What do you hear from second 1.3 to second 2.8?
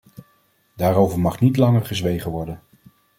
niet langer gezwegen worden.